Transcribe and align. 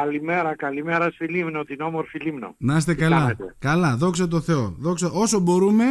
Καλημέρα, 0.00 0.56
καλημέρα 0.56 1.10
στη 1.10 1.26
Λίμνο, 1.26 1.64
την 1.64 1.80
όμορφη 1.80 2.18
Λίμνο. 2.18 2.54
Να 2.58 2.76
είστε 2.76 2.94
καλά. 2.94 3.36
Καλά, 3.58 3.96
δόξα 3.96 4.28
τω 4.28 4.40
Θεώ. 4.40 4.74
Δόξα... 4.78 5.10
Όσο 5.10 5.40
μπορούμε, 5.40 5.84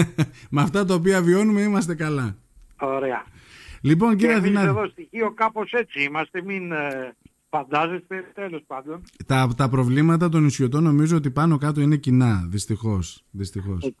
με 0.54 0.62
αυτά 0.62 0.84
τα 0.84 0.94
οποία 0.94 1.22
βιώνουμε, 1.22 1.60
είμαστε 1.60 1.94
καλά. 1.94 2.36
Ωραία. 2.80 3.24
Λοιπόν, 3.80 4.16
κύριε 4.16 4.40
και 4.40 4.46
εμείς 4.46 4.60
εδώ 4.60 4.86
στοιχείο 4.86 5.32
κάπως 5.32 5.72
έτσι 5.72 6.02
είμαστε, 6.02 6.42
μην 6.42 6.72
ε, 6.72 7.14
φαντάζεστε, 7.48 8.24
τέλος 8.34 8.62
πάντων. 8.66 9.02
Τα, 9.26 9.48
τα 9.56 9.68
προβλήματα 9.68 10.28
των 10.28 10.42
νησιωτών 10.42 10.82
νομίζω 10.82 11.16
ότι 11.16 11.30
πάνω 11.30 11.58
κάτω 11.58 11.80
είναι 11.80 11.96
κοινά, 11.96 12.46
δυστυχώς. 12.48 13.24
δυστυχώς. 13.30 13.84
Ε, 13.84 13.94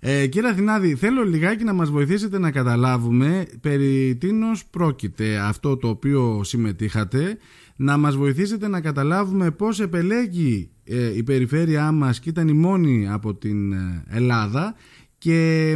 κύριε 0.00 0.48
Αθηνάδη, 0.48 0.94
θέλω 0.94 1.24
λιγάκι 1.24 1.64
να 1.64 1.72
μας 1.72 1.90
βοηθήσετε 1.90 2.38
να 2.38 2.50
καταλάβουμε 2.50 3.46
περί 3.60 4.16
τίνος 4.16 4.66
πρόκειται 4.66 5.36
αυτό 5.36 5.76
το 5.76 5.88
οποίο 5.88 6.40
συμμετείχατε, 6.44 7.38
να 7.76 7.96
μας 7.96 8.16
βοηθήσετε 8.16 8.68
να 8.68 8.80
καταλάβουμε 8.80 9.50
πώς 9.50 9.80
επελέγει 9.80 10.70
ε, 10.84 11.16
η 11.16 11.22
περιφέρειά 11.22 11.92
μας 11.92 12.20
και 12.20 12.28
ήταν 12.28 12.48
η 12.48 12.52
μόνη 12.52 13.08
από 13.08 13.34
την 13.34 13.72
ε, 13.72 14.04
Ελλάδα 14.08 14.74
και 15.18 15.74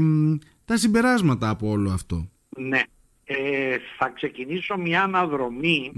τα 0.65 0.77
συμπεράσματα 0.77 1.49
από 1.49 1.69
όλο 1.69 1.91
αυτό. 1.91 2.31
Ναι, 2.57 2.83
ε, 3.25 3.77
θα 3.99 4.09
ξεκινήσω 4.09 4.77
μια 4.77 5.03
αναδρομη 5.03 5.93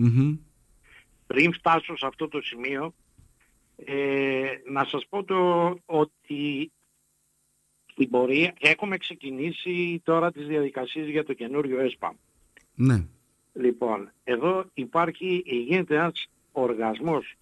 πριν 1.27 1.53
φτάσω 1.53 1.97
σε 1.97 2.07
αυτό 2.07 2.29
το 2.29 2.41
σημείο. 2.43 2.95
Να 4.73 4.85
σας 4.85 5.07
πω 5.09 5.25
το, 5.25 5.79
ότι 5.85 6.73
στην 8.01 8.13
πορεία 8.13 8.55
έχουμε 8.61 8.97
ξεκινήσει 8.97 10.01
τώρα 10.05 10.33
τις 10.33 10.47
διαδικασίες 10.47 11.09
για 11.09 11.25
το 11.25 11.33
καινούριο 11.33 11.81
ΕΣΠΑ. 11.81 12.15
Ναι. 12.75 13.07
Λοιπόν, 13.53 14.13
εδώ 14.25 14.65
υπάρχει, 14.75 15.43
γίνεται 15.47 15.95
ένας 15.95 16.27
οργασμός 16.53 17.35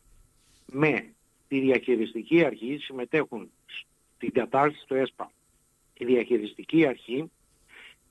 με 0.66 1.04
τη 1.48 1.60
διαχειριστική 1.60 2.44
αρχή, 2.44 2.78
συμμετέχουν 2.80 3.50
στην 4.14 4.32
κατάρτιση 4.32 4.86
του 4.86 4.94
ΕΣΠΑ. 4.94 5.30
Η 5.98 6.04
διαχειριστική 6.04 6.86
αρχή 6.86 7.30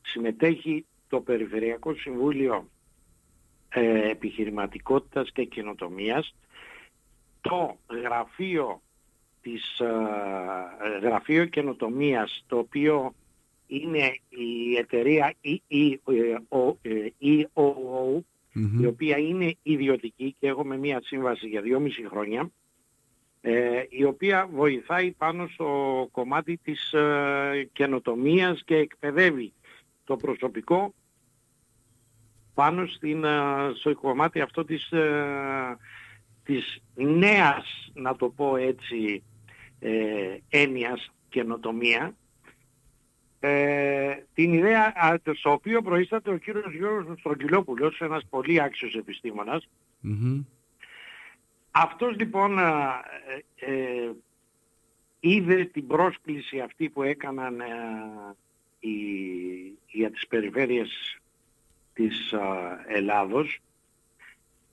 συμμετέχει 0.02 0.86
το 1.10 1.22
Περιφερειακό 1.22 1.96
Συμβούλιο 1.96 2.70
ε, 3.70 4.10
Επιχειρηματικότητας 4.10 5.32
και 5.32 5.44
Καινοτομίας, 5.44 6.36
το 7.42 7.78
Γραφείο 7.90 8.82
της 9.48 9.80
ε, 9.80 9.88
Γραφείο 11.02 11.46
Καινοτομίας 11.46 12.44
το 12.48 12.58
οποίο 12.58 13.14
είναι 13.68 14.20
η 14.30 14.76
εταιρεία 14.78 15.34
EOO, 15.44 16.76
e 17.20 18.20
η 18.82 18.86
οποία 18.86 19.18
είναι 19.18 19.56
ιδιωτική 19.64 20.36
και 20.40 20.48
έχουμε 20.48 20.78
μία 20.78 21.02
σύμβαση 21.04 21.48
για 21.48 21.62
δυόμιση 21.62 22.08
χρόνια 22.10 22.50
ε, 23.42 23.84
η 23.90 24.04
οποία 24.04 24.50
βοηθάει 24.54 25.12
πάνω 25.12 25.48
στο 25.48 26.08
κομμάτι 26.12 26.58
της 26.64 26.94
ε, 26.94 27.70
καινοτομίας 27.74 28.64
και 28.66 28.76
εκπαιδεύει 28.76 29.54
το 30.04 30.16
προσωπικό 30.16 30.94
πάνω 32.54 32.86
στην, 32.86 33.26
στο 33.76 33.96
κομμάτι 33.96 34.42
αυτό 34.42 34.66
της, 34.66 34.94
της 36.44 36.82
νέας, 36.96 37.92
να 37.94 38.16
το 38.16 38.30
πω 38.30 38.56
έτσι, 38.56 39.24
ε, 39.80 40.38
έννοιας 40.50 41.12
καινοτομία 41.30 42.16
ε, 43.40 44.16
την 44.34 44.54
ιδέα 44.54 44.94
στο 45.34 45.52
οποίο 45.52 45.82
προείσταται 45.82 46.32
ο 46.32 46.38
κύριος 46.38 46.74
Γιώργος 46.74 47.20
Στρογγυλόπουλος, 47.20 48.02
ένας 48.02 48.26
πολύ 48.30 48.62
άξιος 48.62 48.96
Αυτός 51.72 52.16
λοιπόν 52.16 52.60
ε, 52.60 52.64
ε, 53.56 54.12
είδε 55.20 55.66
την 55.66 55.88
πρόσκληση 55.88 56.60
αυτή 56.60 56.90
που 56.90 57.04
έκαναν 57.04 57.60
ε, 57.60 57.66
οι, 58.80 58.92
για 59.88 60.12
τις 60.12 60.28
περιφέρειες 60.28 61.20
της 61.94 62.34
Ελλάδος 62.88 63.60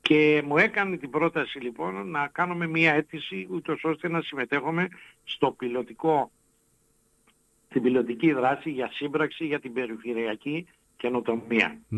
και 0.08 0.42
μου 0.46 0.56
έκανε 0.56 0.96
την 0.96 1.10
πρόταση 1.10 1.58
λοιπόν 1.58 2.10
να 2.10 2.28
κάνουμε 2.28 2.66
μία 2.66 2.94
αίτηση 2.94 3.48
ούτως 3.50 3.84
ώστε 3.84 4.08
να 4.08 4.20
συμμετέχουμε 4.20 4.88
στο 5.24 5.50
πιλωτικό, 5.50 6.30
στην 7.68 7.82
πιλωτική 7.82 8.32
δράση 8.32 8.70
για 8.70 8.90
σύμπραξη 8.92 9.46
για 9.46 9.60
την 9.60 9.72
περιφερειακή 9.72 10.66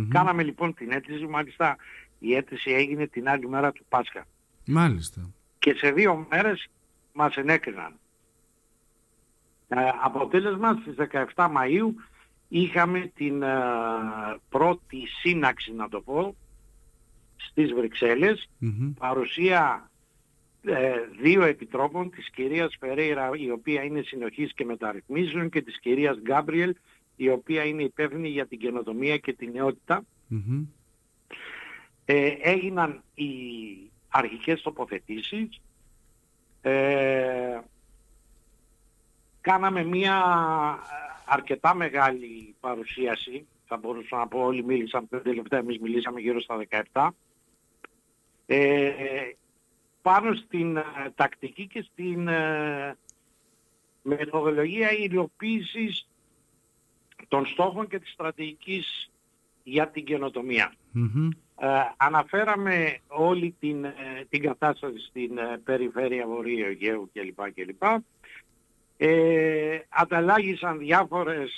Κάναμε 0.09 0.43
λοιπόν 0.43 0.75
την 0.75 0.91
αίτηση, 0.91 1.27
μάλιστα 1.27 1.77
η 2.19 2.34
αίτηση 2.34 2.71
έγινε 2.71 3.06
την 3.06 3.28
άλλη 3.28 3.49
μέρα 3.49 3.72
του 3.72 3.84
Πάσχα. 3.89 4.27
Μάλιστα. 4.67 5.31
Και 5.59 5.75
σε 5.75 5.91
δύο 5.91 6.27
μέρες 6.31 6.69
μας 7.12 7.37
ενέκριναν. 7.37 7.93
Ε, 9.69 9.77
αποτέλεσμα 10.03 10.78
στις 10.81 10.94
17 11.12 11.25
Μαΐου 11.34 11.88
είχαμε 12.49 13.12
την 13.15 13.43
ε, 13.43 13.56
πρώτη 14.49 15.06
σύναξη 15.21 15.73
να 15.73 15.88
το 15.88 16.00
πω 16.00 16.37
στις 17.37 17.73
βρυξελλες 17.73 18.49
παρουσία 18.99 19.91
ε, 20.69 20.95
δύο 21.21 21.43
επιτρόπων, 21.43 22.11
της 22.11 22.31
κυρίας 22.31 22.77
Φερέιρα 22.81 23.31
η 23.35 23.51
οποία 23.51 23.83
είναι 23.83 24.03
συνοχής 24.03 24.53
και 24.53 24.65
μεταρρυθμίσεων 24.65 25.49
και 25.51 25.63
της 25.63 25.79
κυρίας 25.81 26.19
Γκάμπριελ 26.21 26.75
η 27.17 27.29
οποία 27.29 27.65
είναι 27.65 27.83
υπεύθυνη 27.83 28.29
για 28.29 28.47
την 28.47 28.59
καινοτομία 28.59 29.17
και 29.19 29.33
την 29.33 29.51
νεότητα. 29.51 30.05
Ε, 32.05 32.35
έγιναν 32.41 33.03
οι 33.15 33.31
αρχικές 34.09 34.63
τοποθετήσεις. 34.63 35.61
Ε, 36.63 37.61
κάναμε 39.41 39.85
μία 39.85 40.25
αρκετά 41.27 41.75
μεγάλη 41.75 42.55
παρουσίαση. 42.61 43.47
Θα 43.67 43.77
μπορούσα 43.77 44.17
να 44.17 44.27
πω 44.27 44.39
όλοι 44.39 44.65
μίλησαν 44.65 45.09
πέντε 45.09 45.35
λεπτά, 45.35 45.57
εμείς 45.57 45.79
μιλήσαμε 45.79 46.21
γύρω 46.21 46.41
στα 46.41 46.57
17 46.93 47.09
ε, 48.47 48.91
πάνω 50.03 50.34
στην 50.34 50.77
ε, 50.77 50.83
τακτική 51.15 51.67
και 51.67 51.87
στην 51.93 52.29
ε, 52.29 52.97
μεθοδολογία 54.03 54.93
υλοποίησης 54.93 56.09
των 57.29 57.47
στόχων 57.47 57.89
και 57.89 57.99
της 57.99 58.12
στρατηγικής 58.12 59.11
για 59.62 59.89
την 59.89 60.05
καινοτομια 60.05 60.75
ε, 61.59 61.69
αναφέραμε 61.97 62.99
όλη 63.06 63.55
την, 63.61 63.87
την 64.29 64.43
κατάσταση 64.43 64.99
στην 64.99 65.39
περιφέρεια 65.65 66.27
Βορείου 66.27 66.67
Αιγαίου 66.67 67.11
κλπ. 67.12 67.53
κλπ. 67.55 67.83
Ε, 68.97 69.79
ανταλλάγησαν 69.89 70.79
διάφορες 70.79 71.53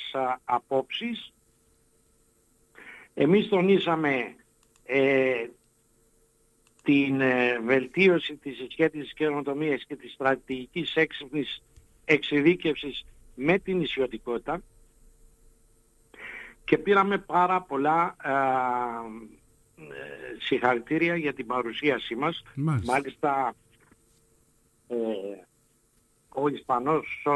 απόψεις. 0.45 1.33
Εμείς 3.15 3.49
τονίσαμε 3.49 4.35
ε, 4.85 5.47
την 6.89 7.21
ε, 7.21 7.59
βελτίωση 7.59 8.37
της 8.37 8.57
συσχέτισης 8.57 9.13
καινοτομίας 9.13 9.85
και 9.85 9.97
της 9.97 10.13
στρατηγικής 10.13 10.95
έξυπνης 10.95 11.63
εξειδίκευσης 12.05 13.05
με 13.35 13.59
την 13.59 13.81
ισιωτικότητα. 13.81 14.61
Και 16.65 16.79
πήραμε 16.79 17.19
πάρα 17.19 17.61
πολλά 17.61 18.17
ε, 18.23 18.31
συγχαρητήρια 20.39 21.17
για 21.17 21.33
την 21.33 21.47
παρουσίασή 21.47 22.15
μας. 22.15 22.43
Μάλιστα, 22.85 23.55
ε, 24.89 24.97
ο 26.29 26.49
Ισπανός 26.49 27.25
ο, 27.25 27.31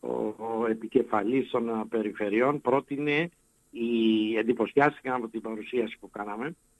ο, 0.00 0.34
ο 0.36 0.66
επικεφαλής 0.68 1.50
των 1.50 1.88
περιφερειών 1.88 2.60
πρότεινε 2.60 3.30
η, 3.70 4.36
εντυπωσιάστηκαν 4.36 5.14
από 5.14 5.28
την 5.28 5.40
παρουσίαση 5.40 5.98
που 6.00 6.10
κάναμε. 6.10 6.54
και 6.54 6.71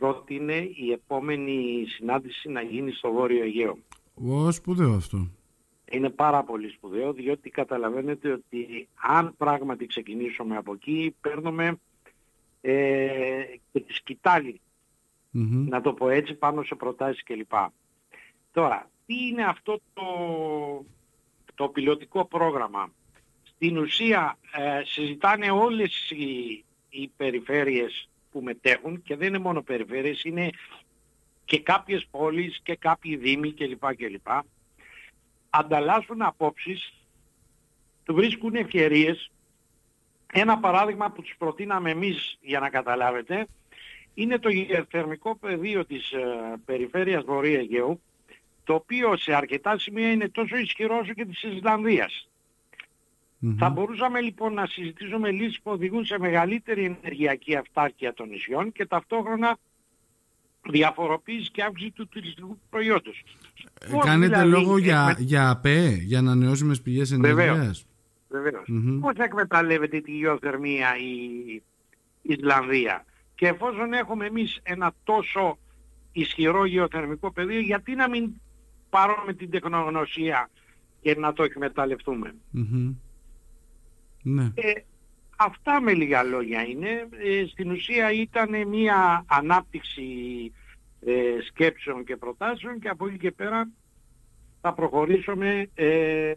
πρότεινε 0.00 0.70
η 0.74 0.92
επόμενη 0.92 1.84
συνάντηση 1.88 2.48
να 2.48 2.62
γίνει 2.62 2.92
στο 2.92 3.12
Βόρειο 3.12 3.42
Αιγαίο. 3.42 3.78
Ω, 4.14 4.50
σπουδαίο 4.50 4.92
αυτό. 4.94 5.28
Είναι 5.90 6.10
πάρα 6.10 6.42
πολύ 6.42 6.68
σπουδαίο 6.68 7.12
διότι 7.12 7.50
καταλαβαίνετε 7.50 8.32
ότι 8.32 8.88
αν 8.94 9.34
πράγματι 9.36 9.86
ξεκινήσουμε 9.86 10.56
από 10.56 10.72
εκεί 10.72 11.14
παίρνουμε 11.20 11.78
ε, 12.60 13.42
και 13.72 13.80
τη 13.80 13.92
σκηταλη 13.92 14.60
να 15.68 15.80
το 15.80 15.92
πω 15.92 16.08
έτσι 16.08 16.34
πάνω 16.34 16.62
σε 16.62 16.74
προτάσεις 16.74 17.22
κλπ. 17.22 17.52
Τώρα, 18.52 18.90
τι 19.06 19.26
είναι 19.26 19.44
αυτό 19.44 19.80
το, 19.94 20.04
το 21.54 21.68
πιλωτικό 21.68 22.24
πρόγραμμα; 22.24 22.92
Στην 23.42 23.78
ουσία 23.78 24.38
ε, 24.52 24.82
συζητάνε 24.84 25.50
όλες 25.50 26.10
οι, 26.10 26.64
οι 26.88 27.10
περιφέρειες 27.16 28.08
που 28.30 28.40
μετέχουν 28.40 29.02
και 29.02 29.16
δεν 29.16 29.28
είναι 29.28 29.38
μόνο 29.38 29.62
περιφέρειες, 29.62 30.24
είναι 30.24 30.50
και 31.44 31.60
κάποιες 31.60 32.06
πόλεις 32.10 32.60
και 32.62 32.74
κάποιοι 32.74 33.16
δήμοι 33.16 33.52
κλπ. 33.52 33.94
κλπ. 33.96 34.28
Ανταλλάσσουν 35.50 36.22
απόψεις, 36.22 36.92
του 38.04 38.14
βρίσκουν 38.14 38.54
ευκαιρίες. 38.54 39.30
Ένα 40.32 40.58
παράδειγμα 40.58 41.10
που 41.10 41.22
τους 41.22 41.34
προτείναμε 41.38 41.90
εμείς 41.90 42.38
για 42.40 42.60
να 42.60 42.70
καταλάβετε 42.70 43.46
είναι 44.14 44.38
το 44.38 44.48
γεωθερμικό 44.48 45.36
πεδίο 45.36 45.84
της 45.84 46.12
ε, 46.12 46.54
περιφέρειας 46.64 47.24
Βορείου 47.24 47.58
Αιγαίου, 47.58 48.00
το 48.64 48.74
οποίο 48.74 49.16
σε 49.16 49.34
αρκετά 49.34 49.78
σημεία 49.78 50.10
είναι 50.10 50.28
τόσο 50.28 50.56
ισχυρό 50.56 50.98
όσο 50.98 51.12
και 51.12 51.24
της 51.24 51.44
ισλανδιας 53.40 53.68
Θα 53.68 53.68
μπορούσαμε 53.68 54.20
λοιπόν 54.20 54.54
να 54.54 54.66
συζητήσουμε 54.66 55.30
λύσεις 55.30 55.60
που 55.60 55.70
οδηγούν 55.70 56.04
σε 56.04 56.18
μεγαλύτερη 56.18 56.84
ενεργειακή 56.84 57.56
αυτάρκεια 57.56 58.14
των 58.14 58.28
νησιών 58.28 58.72
και 58.72 58.86
ταυτόχρονα 58.86 59.58
διαφοροποίηση 60.70 61.50
και 61.50 61.62
αύξηση 61.62 61.90
του 61.90 62.08
τουριστικού 62.08 62.58
προϊόντος. 62.70 63.24
Ε, 63.80 63.98
κάνετε 64.04 64.42
δηλαδή, 64.42 64.50
λόγο 64.50 64.78
για, 64.78 65.16
για 65.18 65.50
ΑΠΕ, 65.50 65.88
για 65.88 66.18
ανανεώσιμες 66.18 66.80
πηγές 66.80 67.12
ενέργειας; 67.12 67.86
Βεβαίως. 68.28 68.64
Mm-hmm. 68.68 68.98
Πώς 69.00 69.14
εκμεταλλεύεται 69.16 70.00
τη 70.00 70.12
γεωθερμία 70.12 70.88
η 70.96 71.62
Ισλανδία; 72.22 73.04
Και 73.34 73.46
εφόσον 73.46 73.92
έχουμε 73.92 74.26
εμείς 74.26 74.60
ένα 74.62 74.92
τόσο 75.04 75.58
ισχυρό 76.12 76.64
γεωθερμικό 76.64 77.32
πεδίο, 77.32 77.60
γιατί 77.60 77.94
να 77.94 78.08
μην 78.08 78.30
πάρουμε 78.90 79.32
την 79.32 79.50
τεχνογνωσία 79.50 80.50
και 81.00 81.16
να 81.18 81.32
το 81.32 81.42
εκμεταλλευτούμε; 81.42 82.34
Ναι. 84.22 84.50
Ε, 84.54 84.72
αυτά 85.36 85.80
με 85.80 85.92
λίγα 85.92 86.22
λόγια 86.22 86.62
είναι. 86.62 87.08
Ε, 87.10 87.46
στην 87.46 87.70
ουσία 87.70 88.12
ήταν 88.12 88.68
μια 88.68 89.24
ανάπτυξη 89.26 90.02
ε, 91.00 91.12
σκέψεων 91.46 92.04
και 92.04 92.16
προτάσεων 92.16 92.78
και 92.78 92.88
από 92.88 93.06
εκεί 93.06 93.18
και 93.18 93.30
πέρα 93.30 93.70
θα 94.60 94.74
προχωρήσουμε 94.74 95.68
ε, 95.74 96.32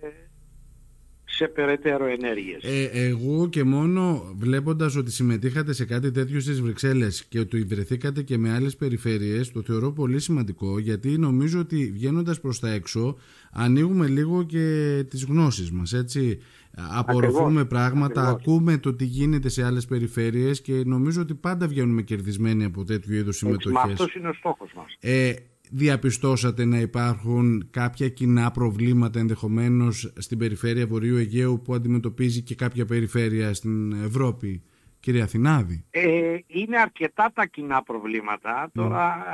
σε 1.25 1.47
περαιτέρω 1.47 2.05
ενέργειες. 2.05 2.63
Ε, 2.63 2.89
εγώ 2.93 3.49
και 3.49 3.63
μόνο 3.63 4.33
βλέποντας 4.37 4.95
ότι 4.95 5.11
συμμετείχατε 5.11 5.73
σε 5.73 5.85
κάτι 5.85 6.11
τέτοιο 6.11 6.39
στις 6.39 6.61
Βρυξέλλες 6.61 7.25
και 7.25 7.39
ότι 7.39 7.63
βρεθήκατε 7.63 8.21
και 8.21 8.37
με 8.37 8.53
άλλες 8.53 8.75
περιφέρειες 8.75 9.51
το 9.51 9.61
θεωρώ 9.61 9.91
πολύ 9.91 10.19
σημαντικό 10.19 10.79
γιατί 10.79 11.17
νομίζω 11.17 11.59
ότι 11.59 11.91
βγαίνοντας 11.93 12.39
προς 12.39 12.59
τα 12.59 12.69
έξω 12.69 13.17
ανοίγουμε 13.51 14.07
λίγο 14.07 14.43
και 14.43 15.05
τις 15.09 15.23
γνώσεις 15.23 15.71
μας 15.71 15.93
έτσι 15.93 16.39
απορροφούμε 16.75 17.65
πράγματα, 17.65 18.27
ακούμε 18.27 18.77
το 18.77 18.93
τι 18.93 19.05
γίνεται 19.05 19.49
σε 19.49 19.65
άλλες 19.65 19.85
περιφέρειες 19.85 20.61
και 20.61 20.81
νομίζω 20.85 21.21
ότι 21.21 21.33
πάντα 21.33 21.67
βγαίνουμε 21.67 22.01
κερδισμένοι 22.01 22.63
από 22.63 22.83
τέτοιου 22.83 23.13
είδους 23.13 23.37
συμμετοχές. 23.37 23.71
Μα 23.71 23.81
αυτός 23.81 24.15
είναι 24.15 24.27
ο 24.27 24.33
στόχος 24.33 24.73
μας. 24.75 24.97
Ε, 24.99 25.33
διαπιστώσατε 25.71 26.65
να 26.65 26.77
υπάρχουν 26.79 27.67
κάποια 27.71 28.09
κοινά 28.09 28.51
προβλήματα 28.51 29.19
ενδεχομένως 29.19 30.13
στην 30.17 30.37
περιφέρεια 30.37 30.87
Βορείου 30.87 31.17
Αιγαίου 31.17 31.61
που 31.63 31.73
αντιμετωπίζει 31.73 32.41
και 32.41 32.55
κάποια 32.55 32.85
περιφέρεια 32.85 33.53
στην 33.53 33.91
Ευρώπη, 33.91 34.63
κύριε 34.99 35.21
Αθηνάδη; 35.21 35.85
Ε, 35.89 36.37
είναι 36.47 36.77
αρκετά 36.77 37.31
τα 37.33 37.45
κοινά 37.45 37.83
προβλήματα, 37.83 38.61
ναι. 38.61 38.83
τώρα 38.83 39.25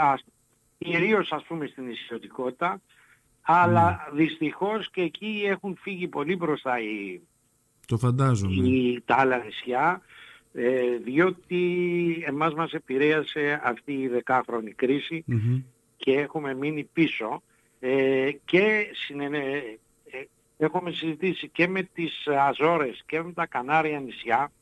κυρίως 0.78 1.32
ας 1.32 1.44
πούμε 1.44 1.68
στην 1.68 1.90
ισιωτικότητα, 1.90 2.82
αλλά 3.42 4.00
mm. 4.00 4.16
δυστυχώς 4.16 4.90
και 4.92 5.02
εκεί 5.02 5.42
έχουν 5.46 5.78
φύγει 5.82 6.08
πολύ 6.08 6.36
μπροστά 6.36 6.80
οι, 6.80 7.22
το 7.86 7.98
φαντάζομαι. 7.98 8.68
οι, 8.68 9.02
τα 9.06 9.16
άλλα 9.16 9.38
νησιά, 9.38 10.02
ε, 10.54 10.98
διότι 11.04 11.64
εμάς 12.26 12.54
μας 12.54 12.72
επηρέασε 12.72 13.62
αυτή 13.64 13.92
η 13.94 14.08
δεκάχρονη 14.08 14.74
και 16.00 16.20
έχουμε 16.20 16.54
μείνει 16.54 16.84
πίσω 16.84 17.42
ε, 17.80 18.32
και 18.46 18.92
συνενε... 18.94 19.48
Ε, 20.12 20.24
έχουμε 20.58 20.92
συζητήσει 20.92 21.48
και 21.48 21.68
με 21.68 21.84
τις 21.84 22.28
Αζόρες 22.28 23.04
και 23.06 23.22
με 23.22 23.32
τα 23.32 23.46
Κανάρια 23.46 24.04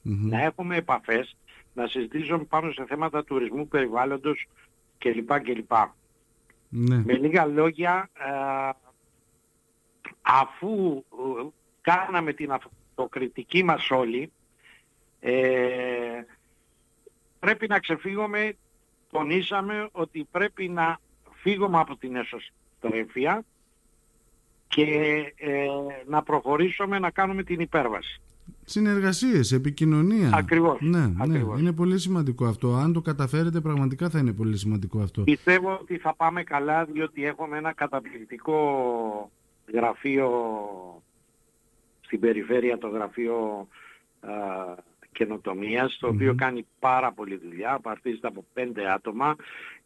να 0.01 0.41
έχουμε 0.41 0.75
επαφές, 0.75 1.35
να 1.73 1.87
συζητήσουμε 1.87 2.43
πάνω 2.43 2.71
σε 2.71 2.85
θέματα 2.85 3.23
τουρισμού, 3.23 3.67
περιβάλλοντος 3.67 4.47
κλπ. 4.97 5.39
κλπ. 5.39 5.71
Ναι. 6.69 7.03
Με 7.05 7.13
λίγα 7.13 7.45
λόγια, 7.45 8.09
ε, 8.13 8.69
αφού 10.21 11.03
κάναμε 11.81 12.33
την 12.33 12.51
αυτοκριτική 12.51 13.63
μας 13.63 13.91
όλοι, 13.91 14.31
πρέπει 17.39 17.67
να 17.67 17.79
ξεφύγουμε, 17.79 18.55
τονίσαμε 19.11 19.89
ότι 19.91 20.27
πρέπει 20.31 20.69
να 20.69 20.99
φύγουμε 21.47 21.79
από 21.79 21.95
την 21.95 22.15
εσωστρέφεια 22.15 23.43
και 24.67 24.83
ε, 25.35 25.67
να 26.07 26.23
προχωρήσουμε 26.23 26.99
να 26.99 27.09
κάνουμε 27.09 27.43
την 27.43 27.59
υπέρβαση. 27.59 28.21
Συνεργασίες, 28.65 29.51
επικοινωνία. 29.51 30.29
Ακριβώς. 30.33 30.77
Ναι, 30.81 30.99
ναι, 30.99 31.13
ακριβώς. 31.19 31.59
είναι 31.59 31.71
πολύ 31.71 31.99
σημαντικό 31.99 32.45
αυτό. 32.45 32.73
Αν 32.73 32.93
το 32.93 33.01
καταφέρετε 33.01 33.59
πραγματικά 33.59 34.09
θα 34.09 34.19
είναι 34.19 34.33
πολύ 34.33 34.57
σημαντικό 34.57 34.99
αυτό. 34.99 35.21
Πιστεύω 35.21 35.77
ότι 35.81 35.97
θα 35.97 36.15
πάμε 36.15 36.43
καλά 36.43 36.85
διότι 36.85 37.25
έχουμε 37.25 37.57
ένα 37.57 37.73
καταπληκτικό 37.73 39.31
γραφείο 39.73 40.29
στην 42.01 42.19
περιφέρεια, 42.19 42.77
το 42.77 42.87
γραφείο 42.87 43.67
α, 44.19 44.31
καινοτομίας, 45.17 45.97
το 45.99 46.07
οποίο 46.07 46.35
κάνει 46.35 46.65
πάρα 46.79 47.11
πολύ 47.11 47.35
δουλειά, 47.37 47.73
απαρτίζεται 47.73 48.27
από 48.27 48.45
πέντε 48.53 48.91
άτομα 48.91 49.35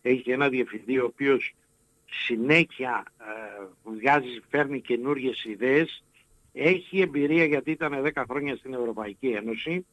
έχει 0.01 0.31
ένα 0.31 0.49
διευθυντή 0.49 0.97
ο 0.97 1.05
οποίος 1.05 1.55
συνέχεια 2.25 3.03
ε, 3.19 3.93
βγάζει, 3.97 4.41
φέρνει 4.49 4.81
καινούργιες 4.81 5.43
ιδέες, 5.43 6.03
έχει 6.53 7.01
εμπειρία 7.01 7.45
γιατί 7.45 7.71
ήταν 7.71 7.93
10 8.13 8.23
χρόνια 8.29 8.55
στην 8.55 8.73
Ευρωπαϊκή 8.73 9.27
Ένωση 9.27 9.85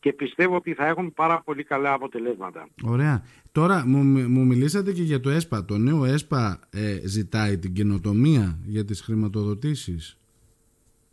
και 0.00 0.12
πιστεύω 0.12 0.56
ότι 0.56 0.74
θα 0.74 0.86
έχουν 0.86 1.12
πάρα 1.14 1.42
πολύ 1.44 1.64
καλά 1.64 1.92
αποτελέσματα. 1.92 2.68
Ωραία. 2.84 3.24
Τώρα 3.52 3.86
μου, 3.86 4.02
μου 4.28 4.46
μιλήσατε 4.46 4.92
και 4.92 5.02
για 5.02 5.20
το 5.20 5.30
ΕΣΠΑ. 5.30 5.64
Το 5.64 5.78
νέο 5.78 6.04
ΕΣΠΑ 6.04 6.60
ε, 6.70 7.00
ζητάει 7.04 7.58
την 7.58 7.72
καινοτομία 7.72 8.58
για 8.64 8.84
τις 8.84 9.00
χρηματοδοτήσεις. 9.00 10.18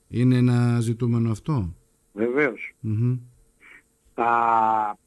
Είναι 0.07 0.37
ένα 0.37 0.79
ζητούμενο 0.79 1.31
αυτό; 1.31 1.75
Βεβαίως. 2.13 2.73
Θα 4.13 4.97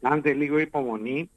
κάνετε 0.00 0.32
λίγο 0.32 0.58
υπομονή 0.58 1.30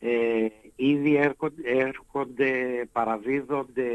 ε, 0.00 0.46
ήδη 0.76 1.16
έρχονται, 1.16 1.62
έρχονται, 1.64 2.82
παραδίδονται 2.92 3.88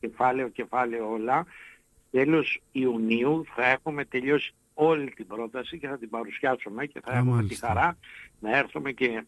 κεφάλαιο 0.00 0.48
κεφάλαιο 0.48 1.10
όλα. 1.10 1.46
Τέλος 2.10 2.60
Ιουνίου 2.72 3.44
θα 3.54 3.66
έχουμε 3.66 4.04
τελειώσει 4.04 4.52
όλη 4.74 5.10
την 5.10 5.26
πρόταση 5.26 5.78
και 5.78 5.88
θα 5.88 5.98
την 5.98 6.10
παρουσιάσουμε 6.10 6.86
και 6.86 7.00
θα 7.04 7.16
έχουμε 7.16 7.44
τη 7.44 7.54
χαρά 7.54 7.98
να 8.40 8.56
έρθουμε 8.56 8.92
και 8.92 9.24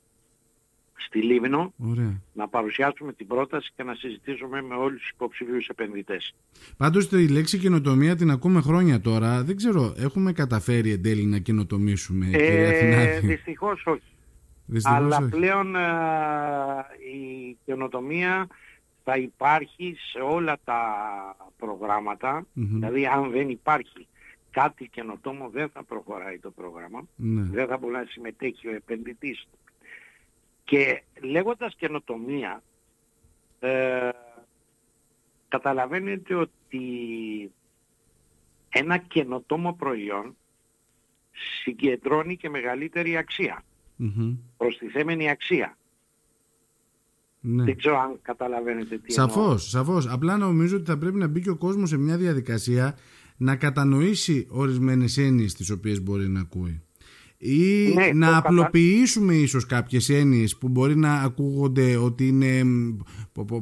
στη 1.00 1.22
Λίβνο 1.22 1.72
να 2.32 2.48
παρουσιάσουμε 2.48 3.12
την 3.12 3.26
πρόταση 3.26 3.72
και 3.76 3.82
να 3.82 3.94
συζητήσουμε 3.94 4.62
με 4.62 4.74
όλους 4.74 5.00
τους 5.00 5.10
υποψηφίους 5.10 5.66
επενδυτές. 5.66 6.34
Πάντως 6.76 7.08
τη 7.08 7.28
λέξη 7.28 7.58
καινοτομία 7.58 8.16
την 8.16 8.30
ακούμε 8.30 8.60
χρόνια 8.60 9.00
τώρα. 9.00 9.44
Δεν 9.44 9.56
ξέρω, 9.56 9.94
έχουμε 9.96 10.32
καταφέρει 10.32 10.92
εν 10.92 11.02
τέλει 11.02 11.24
να 11.24 11.38
καινοτομήσουμε. 11.38 12.28
Ε, 12.32 13.20
δυστυχώς 13.20 13.86
όχι. 13.86 14.02
Αλλά 14.82 15.28
πλέον 15.30 15.76
ε, 15.76 15.80
η 17.14 17.56
καινοτομία 17.64 18.46
θα 19.04 19.16
υπάρχει 19.16 19.96
σε 20.10 20.18
όλα 20.18 20.58
τα 20.64 20.82
προγραμματα 21.58 22.46
Δηλαδή 22.54 23.06
αν 23.06 23.30
δεν 23.30 23.48
υπάρχει 23.48 24.06
κάτι 24.50 24.88
καινοτόμο 24.88 25.48
δεν 25.48 25.68
θα 25.68 25.84
προχωράει 25.84 26.38
το 26.38 26.50
πρόγραμμα. 26.50 27.06
Ναι. 27.16 27.42
Δεν 27.42 27.66
θα 27.66 27.78
μπορεί 27.78 27.92
να 27.92 28.04
συμμετέχει 28.08 28.68
ο 28.68 28.74
επενδυτής. 28.74 29.48
Και 30.70 31.02
λέγοντας 31.20 31.74
καινοτομία 31.74 32.62
ε, 33.60 34.08
καταλαβαίνετε 35.48 36.34
ότι 36.34 36.80
ένα 38.68 38.96
καινοτόμο 38.98 39.72
προϊόν 39.72 40.36
συγκεντρώνει 41.62 42.36
και 42.36 42.48
μεγαλύτερη 42.48 43.16
αξία 43.16 43.64
mm-hmm. 44.00 44.36
προστιθέμενη 44.56 45.30
αξία. 45.30 45.76
Ναι. 47.40 47.64
Δεν 47.64 47.76
ξέρω 47.76 47.98
αν 47.98 48.18
καταλαβαίνετε 48.22 48.98
τι 48.98 49.12
Σαφώς, 49.12 49.36
εννοώ. 49.44 49.58
σαφώς. 49.58 50.08
Απλά 50.08 50.36
νομίζω 50.36 50.76
ότι 50.76 50.90
θα 50.90 50.98
πρέπει 50.98 51.18
να 51.18 51.26
μπει 51.26 51.40
και 51.40 51.50
ο 51.50 51.56
κόσμος 51.56 51.88
σε 51.88 51.96
μια 51.96 52.16
διαδικασία 52.16 52.98
να 53.36 53.56
κατανοήσει 53.56 54.46
ορισμένες 54.50 55.18
έννοιες 55.18 55.54
τις 55.54 55.70
οποίες 55.70 56.02
μπορεί 56.02 56.28
να 56.28 56.40
ακούει 56.40 56.82
ή 57.42 57.92
ναι, 57.94 58.10
να 58.14 58.36
απλοποιήσουμε 58.36 59.32
κατα... 59.32 59.44
ίσως 59.44 59.66
κάποιες 59.66 60.08
έννοιες 60.08 60.56
που 60.56 60.68
μπορεί 60.68 60.96
να 60.96 61.12
ακούγονται 61.12 61.96
ότι 61.96 62.26
είναι 62.26 62.62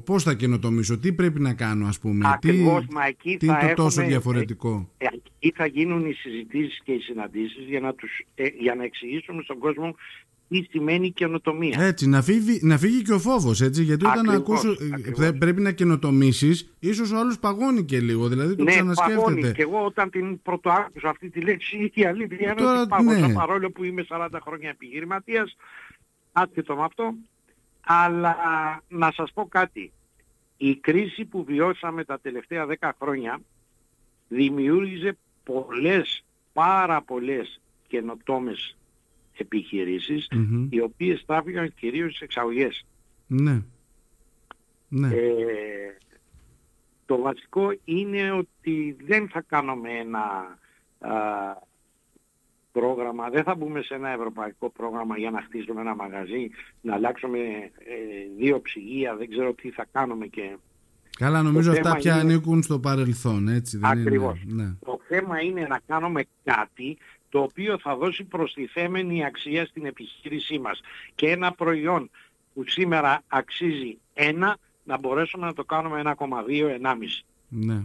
πώς 0.04 0.22
θα 0.22 0.34
καινοτομήσω, 0.34 0.98
τι 0.98 1.12
πρέπει 1.12 1.40
να 1.40 1.54
κάνω 1.54 1.86
ας 1.86 1.98
πούμε, 1.98 2.28
Ακριβώς, 2.28 2.86
τι, 2.86 2.92
μα 2.92 3.06
εκεί 3.06 3.36
τι 3.36 3.46
είναι 3.46 3.72
το 3.74 3.82
τόσο 3.82 4.02
διαφορετικό; 4.02 4.90
Ε, 4.98 5.06
εκεί 5.38 5.52
θα 5.56 5.66
γίνουν 5.66 6.06
οι 6.06 6.12
συζητήσεις 6.12 6.80
και 6.84 6.92
οι 6.92 6.98
συναντήσεις 6.98 7.64
για 7.68 7.80
να, 7.80 7.94
τους, 7.94 8.10
ε, 8.34 8.46
για 8.58 8.74
να 8.74 8.84
εξηγήσουμε 8.84 9.42
στον 9.42 9.58
κόσμο 9.58 9.94
τι 10.48 10.66
σημαίνει 10.70 11.10
καινοτομία. 11.10 11.80
Έτσι, 11.80 12.08
να 12.08 12.22
φύγει, 12.22 12.58
να 12.62 12.78
φύγει 12.78 13.02
και 13.02 13.12
ο 13.12 13.18
φόβος, 13.18 13.60
έτσι. 13.60 13.82
Γιατί 13.82 14.06
όταν 14.06 14.30
ακούσω, 14.30 14.76
ε, 15.20 15.30
πρέπει 15.30 15.60
να 15.60 15.72
καινοτομήσεις, 15.72 16.72
ίσως 16.78 17.12
ο 17.12 17.18
άλλος 17.18 17.38
παγώνει 17.38 17.84
και 17.84 18.00
λίγο. 18.00 18.28
Δηλαδή 18.28 18.56
το 18.56 18.62
ναι, 18.62 18.70
ξανασκέφτεται. 18.70 19.20
Παγώνει. 19.20 19.52
Και 19.52 19.62
εγώ 19.62 19.84
όταν 19.84 20.10
την 20.10 20.42
πρωτοάκουσα 20.42 21.08
αυτή 21.08 21.30
τη 21.30 21.40
λέξη, 21.40 21.90
η 21.94 22.04
αλήθεια 22.04 22.52
είναι 22.52 22.70
ότι 22.70 22.88
παγώσα 22.88 23.26
ναι. 23.26 23.34
παρόλο 23.34 23.70
που 23.70 23.84
είμαι 23.84 24.06
40 24.08 24.28
χρόνια 24.42 24.68
επιχειρηματίας. 24.68 25.56
άσχετο 26.32 26.76
με 26.76 26.82
αυτό. 26.84 27.14
Αλλά 27.80 28.36
να 28.88 29.12
σας 29.12 29.32
πω 29.32 29.46
κάτι. 29.48 29.92
Η 30.56 30.74
κρίση 30.76 31.24
που 31.24 31.44
βιώσαμε 31.44 32.04
τα 32.04 32.18
τελευταία 32.20 32.66
10 32.80 32.90
χρόνια 33.00 33.40
δημιούργησε 34.28 35.16
πολλές, 35.44 36.24
πάρα 36.52 37.02
πολλές 37.02 37.60
καινοτόμες 37.88 38.76
οι 40.70 40.80
οποίες 40.80 41.24
τράβηγαν 41.26 41.74
κυρίως 41.74 42.08
στις 42.08 42.20
εξαγωγές. 42.20 42.84
Ναι. 43.26 43.62
ναι. 44.88 45.08
Ε, 45.08 45.96
το 47.06 47.20
βασικό 47.20 47.72
είναι 47.84 48.30
ότι 48.32 48.96
δεν 49.04 49.28
θα 49.28 49.40
κάνουμε 49.40 49.90
ένα 49.90 50.58
α, 50.98 51.12
πρόγραμμα, 52.72 53.30
δεν 53.30 53.42
θα 53.42 53.54
μπούμε 53.54 53.82
σε 53.82 53.94
ένα 53.94 54.08
ευρωπαϊκό 54.08 54.70
πρόγραμμα 54.70 55.18
για 55.18 55.30
να 55.30 55.42
χτίσουμε 55.42 55.80
ένα 55.80 55.94
μαγαζί, 55.94 56.50
να 56.80 56.94
αλλάξουμε 56.94 57.38
ε, 57.38 57.70
δύο 58.36 58.60
ψυγεία, 58.60 59.16
δεν 59.16 59.30
ξέρω 59.30 59.54
τι 59.54 59.70
θα 59.70 59.86
κάνουμε 59.92 60.26
και... 60.26 60.56
Καλά, 61.18 61.42
νομίζω 61.42 61.70
αυτά 61.70 61.96
πια 61.96 62.14
ανήκουν 62.14 62.62
στο 62.62 62.78
παρελθόν, 62.78 63.48
έτσι 63.48 63.78
δεν 63.78 63.90
Ακριβώς. 63.90 64.42
είναι. 64.48 64.62
Ναι. 64.62 64.70
Το 64.84 65.00
θέμα 65.08 65.40
είναι 65.40 65.66
να 65.68 65.80
κάνουμε 65.86 66.24
κάτι 66.44 66.98
το 67.28 67.40
οποίο 67.40 67.78
θα 67.78 67.96
δώσει 67.96 68.24
προστιθέμενη 68.24 69.24
αξία 69.24 69.66
στην 69.66 69.86
επιχείρησή 69.86 70.58
μας. 70.58 70.80
Και 71.14 71.30
ένα 71.30 71.52
προϊόν 71.52 72.10
που 72.54 72.64
σήμερα 72.66 73.22
αξίζει 73.28 73.98
ένα, 74.14 74.58
να 74.84 74.98
μπορέσουμε 74.98 75.46
να 75.46 75.52
το 75.52 75.64
κάνουμε 75.64 76.02
1,2-1,5. 76.04 77.24
Ναι. 77.48 77.82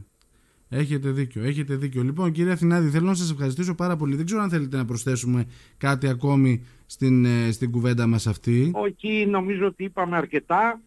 Έχετε 0.69 1.09
δίκιο, 1.09 1.43
έχετε 1.43 1.75
δίκιο. 1.75 2.03
Λοιπόν, 2.03 2.31
κύριε 2.31 2.51
Αθηνάδη, 2.51 2.89
θέλω 2.89 3.05
να 3.05 3.13
σας 3.13 3.31
ευχαριστήσω 3.31 3.75
πάρα 3.75 3.95
πολύ. 3.95 4.15
Δεν 4.15 4.25
ξέρω 4.25 4.41
αν 4.41 4.49
θέλετε 4.49 4.77
να 4.77 4.85
προσθέσουμε 4.85 5.45
κάτι 5.77 6.07
ακόμη 6.07 6.65
στην, 6.85 7.25
ε, 7.25 7.51
στην 7.51 7.71
κουβέντα 7.71 8.07
μας 8.07 8.27
αυτή. 8.27 8.71
Όχι, 8.73 9.25
νομίζω 9.29 9.65
ότι 9.65 9.83
είπαμε 9.83 10.17
αρκετά. 10.17 10.81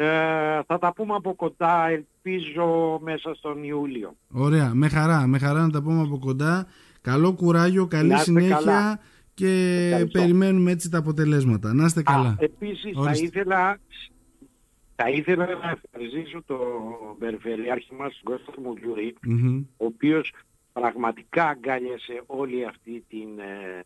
Ε, 0.00 0.62
θα 0.66 0.78
τα 0.78 0.92
πούμε 0.92 1.14
από 1.14 1.34
κοντά, 1.34 1.88
ελπίζω 1.88 2.98
μέσα 3.02 3.34
στον 3.34 3.62
Ιούλιο. 3.64 4.16
Ωραία, 4.30 4.74
με 4.74 4.88
χαρά, 4.88 5.26
με 5.26 5.38
χαρά 5.38 5.60
να 5.60 5.70
τα 5.70 5.82
πούμε 5.82 6.02
από 6.02 6.18
κοντά. 6.18 6.66
Καλό 7.00 7.32
κουράγιο, 7.32 7.86
καλή 7.86 8.18
συνέχεια 8.18 9.00
και 9.34 10.08
περιμένουμε 10.12 10.70
έτσι 10.70 10.90
τα 10.90 10.98
αποτελέσματα. 10.98 11.74
Να 11.74 11.84
είστε 11.84 12.02
καλά. 12.02 12.28
Α, 12.28 12.36
επίσης 12.38 12.92
θα 13.04 13.12
ήθελα, 13.12 13.80
θα 14.96 15.10
ήθελα 15.10 15.46
να 15.46 15.78
ευχαριστήσω 15.82 16.42
τον 16.46 16.58
περιφερειάρχη 17.18 17.94
μας, 17.94 18.20
Κώστα 18.24 18.52
Μουγιουρή, 18.62 19.14
ο 19.76 19.84
οποίος 19.84 20.32
πραγματικά 20.72 21.48
αγκάλιασε 21.48 22.22
όλη 22.26 22.64
αυτή 22.64 23.04
την 23.08 23.28
ε, 23.38 23.84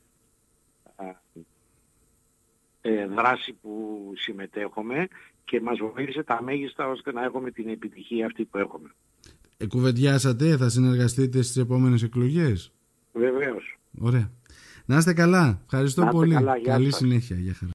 ε, 2.81 3.07
δράση 3.07 3.53
που 3.53 4.03
συμμετέχουμε 4.17 5.09
και 5.45 5.61
μας 5.61 5.79
βοήθησε 5.95 6.23
τα 6.23 6.43
μέγιστα 6.43 6.89
ώστε 6.89 7.13
να 7.13 7.25
έχουμε 7.25 7.51
την 7.51 7.69
επιτυχία 7.69 8.27
αυτή 8.27 8.45
που 8.45 8.59
έχουμε. 8.59 8.95
Εκουβεντιάσατε, 9.57 10.57
θα 10.57 10.69
συνεργαστείτε 10.69 11.43
στις 11.43 11.57
επόμενες 11.57 12.03
εκλογές; 12.03 12.73
Βεβαίως. 13.13 13.79
Ωραία. 13.99 14.31
Να 14.85 14.97
είστε 14.97 15.13
καλά. 15.13 15.61
Ευχαριστώ 15.65 16.09
πολύ. 16.11 16.37
Καλή 16.63 16.93
συνέχεια. 16.93 17.37
Γεια 17.37 17.55
χαρά. 17.55 17.71